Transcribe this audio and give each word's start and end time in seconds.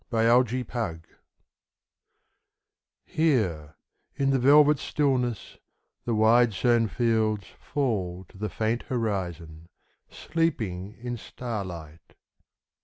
THE 0.09 0.17
INDIA 0.35 0.63
WHARF 0.73 0.99
HERE 3.05 3.75
in 4.15 4.31
the 4.31 4.39
velvet 4.39 4.79
stillness 4.79 5.59
The 6.05 6.15
wide 6.15 6.55
sown 6.55 6.87
fields 6.87 7.45
fall 7.59 8.25
to 8.29 8.37
the 8.39 8.49
faint 8.49 8.81
horizon, 8.89 9.69
Sleeping 10.09 10.93
in 11.03 11.17
starlight. 11.17 12.15